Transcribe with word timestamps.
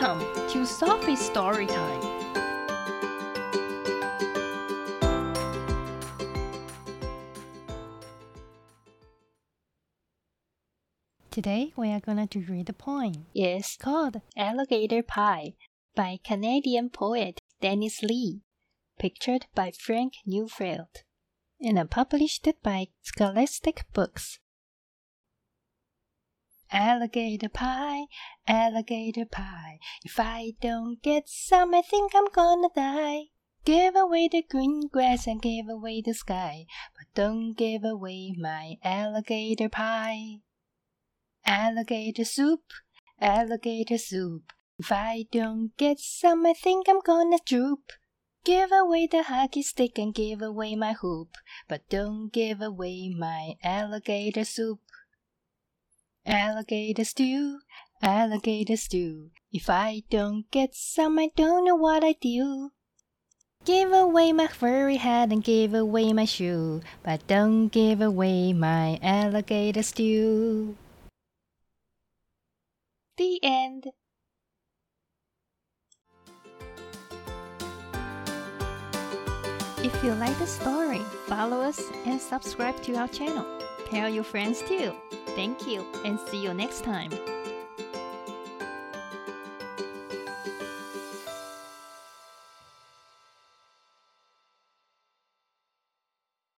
Welcome 0.00 0.48
to 0.48 0.64
Sophie's 0.64 1.20
Story 1.20 1.66
Time. 1.66 2.00
Today 11.30 11.74
we 11.76 11.90
are 11.90 12.00
going 12.00 12.26
to 12.28 12.40
read 12.40 12.70
a 12.70 12.72
poem. 12.72 13.26
It's 13.34 13.76
called 13.76 14.22
Alligator 14.38 15.02
Pie 15.02 15.52
by 15.94 16.18
Canadian 16.24 16.88
poet 16.88 17.38
Dennis 17.60 18.02
Lee, 18.02 18.40
pictured 18.98 19.48
by 19.54 19.70
Frank 19.78 20.14
Newfeld, 20.26 21.02
and 21.60 21.90
published 21.90 22.48
by 22.62 22.88
Scholastic 23.02 23.84
Books. 23.92 24.38
Alligator 26.72 27.48
pie, 27.48 28.06
alligator 28.46 29.24
pie. 29.24 29.80
If 30.04 30.20
I 30.20 30.52
don't 30.60 31.02
get 31.02 31.28
some, 31.28 31.74
I 31.74 31.82
think 31.82 32.12
I'm 32.14 32.28
gonna 32.32 32.68
die. 32.74 33.30
Give 33.64 33.96
away 33.96 34.28
the 34.28 34.42
green 34.42 34.88
grass 34.88 35.26
and 35.26 35.42
give 35.42 35.68
away 35.68 36.00
the 36.00 36.14
sky, 36.14 36.66
but 36.96 37.06
don't 37.14 37.54
give 37.54 37.84
away 37.84 38.34
my 38.38 38.76
alligator 38.84 39.68
pie. 39.68 40.40
Alligator 41.44 42.24
soup, 42.24 42.62
alligator 43.20 43.98
soup. 43.98 44.52
If 44.78 44.92
I 44.92 45.26
don't 45.30 45.76
get 45.76 45.98
some, 45.98 46.46
I 46.46 46.54
think 46.54 46.88
I'm 46.88 47.00
gonna 47.00 47.38
droop. 47.44 47.92
Give 48.44 48.70
away 48.72 49.06
the 49.06 49.24
hockey 49.24 49.62
stick 49.62 49.98
and 49.98 50.14
give 50.14 50.40
away 50.40 50.74
my 50.74 50.92
hoop, 50.92 51.36
but 51.68 51.86
don't 51.90 52.32
give 52.32 52.62
away 52.62 53.10
my 53.14 53.56
alligator 53.62 54.44
soup. 54.44 54.80
Alligator 56.30 57.02
stew, 57.02 57.58
alligator 58.00 58.76
stew. 58.76 59.30
If 59.52 59.68
I 59.68 60.04
don't 60.10 60.48
get 60.52 60.76
some, 60.76 61.18
I 61.18 61.30
don't 61.34 61.64
know 61.64 61.74
what 61.74 62.04
I 62.04 62.14
do. 62.20 62.70
Give 63.64 63.92
away 63.92 64.32
my 64.32 64.46
furry 64.46 64.98
hat 64.98 65.32
and 65.32 65.42
give 65.42 65.74
away 65.74 66.12
my 66.12 66.26
shoe, 66.26 66.82
but 67.02 67.26
don't 67.26 67.66
give 67.66 68.00
away 68.00 68.52
my 68.52 69.00
alligator 69.02 69.82
stew. 69.82 70.76
The 73.16 73.40
end. 73.42 73.88
If 79.82 80.04
you 80.04 80.12
like 80.14 80.38
the 80.38 80.46
story, 80.46 81.00
follow 81.26 81.60
us 81.60 81.82
and 82.06 82.20
subscribe 82.20 82.80
to 82.84 82.94
our 82.94 83.08
channel. 83.08 83.44
Tell 83.90 84.08
your 84.08 84.22
friends 84.24 84.62
too. 84.62 84.92
Thank 85.34 85.66
you 85.66 85.84
and 86.04 86.18
see 86.28 86.38
you 86.38 86.54
next 86.54 86.84
time. 86.84 87.10